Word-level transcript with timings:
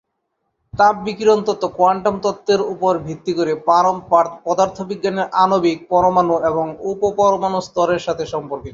তাপ 0.73 0.95
বিকিরণ 1.03 1.39
তত্ত্ব 1.41 1.65
কোয়ান্টাম 1.77 2.15
তত্ত্বের 2.19 2.61
উপর 2.73 2.93
ভিত্তি 2.97 3.31
করে, 3.33 3.53
পদার্থবিজ্ঞানের 4.45 5.27
আণবিক, 5.33 5.77
পরমাণু 5.89 6.35
এবং 6.49 6.65
উপ-পরমাণু 6.91 7.59
স্তরের 7.61 7.99
সাথে 7.99 8.23
সম্পর্কিত। 8.25 8.69